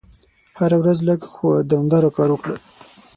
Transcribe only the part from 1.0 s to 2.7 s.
لږ خو دوامداره کار وکړه.